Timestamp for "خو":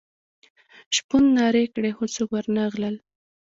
1.97-2.03